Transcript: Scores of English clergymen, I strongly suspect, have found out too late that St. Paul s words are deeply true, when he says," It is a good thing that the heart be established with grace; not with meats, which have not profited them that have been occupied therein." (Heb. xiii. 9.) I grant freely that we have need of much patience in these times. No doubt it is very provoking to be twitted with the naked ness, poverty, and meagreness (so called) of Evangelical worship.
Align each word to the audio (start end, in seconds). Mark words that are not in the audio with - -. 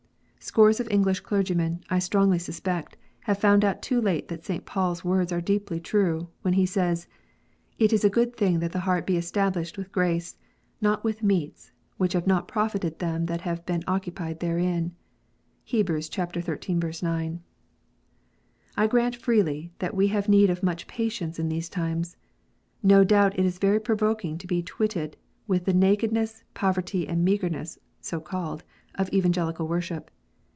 Scores 0.43 0.79
of 0.79 0.87
English 0.89 1.19
clergymen, 1.19 1.83
I 1.91 1.99
strongly 1.99 2.39
suspect, 2.39 2.97
have 3.21 3.37
found 3.37 3.63
out 3.63 3.83
too 3.83 4.01
late 4.01 4.27
that 4.29 4.43
St. 4.43 4.65
Paul 4.65 4.93
s 4.93 5.05
words 5.05 5.31
are 5.31 5.39
deeply 5.39 5.79
true, 5.79 6.29
when 6.41 6.55
he 6.55 6.65
says," 6.65 7.05
It 7.77 7.93
is 7.93 8.03
a 8.03 8.09
good 8.09 8.35
thing 8.35 8.57
that 8.59 8.71
the 8.71 8.79
heart 8.79 9.05
be 9.05 9.17
established 9.17 9.77
with 9.77 9.91
grace; 9.91 10.37
not 10.81 11.03
with 11.03 11.21
meats, 11.21 11.71
which 11.97 12.13
have 12.13 12.25
not 12.25 12.47
profited 12.47 12.97
them 12.97 13.27
that 13.27 13.41
have 13.41 13.63
been 13.67 13.83
occupied 13.87 14.39
therein." 14.39 14.95
(Heb. 15.63 15.87
xiii. 15.91 17.01
9.) 17.03 17.43
I 18.75 18.87
grant 18.87 19.15
freely 19.15 19.71
that 19.77 19.93
we 19.95 20.07
have 20.07 20.27
need 20.27 20.49
of 20.49 20.63
much 20.63 20.87
patience 20.87 21.37
in 21.37 21.49
these 21.49 21.69
times. 21.69 22.17
No 22.81 23.03
doubt 23.03 23.37
it 23.37 23.45
is 23.45 23.59
very 23.59 23.79
provoking 23.79 24.39
to 24.39 24.47
be 24.47 24.63
twitted 24.63 25.17
with 25.45 25.65
the 25.65 25.73
naked 25.73 26.11
ness, 26.11 26.43
poverty, 26.55 27.07
and 27.07 27.23
meagreness 27.23 27.77
(so 28.01 28.19
called) 28.19 28.63
of 28.95 29.07
Evangelical 29.13 29.67
worship. 29.67 30.09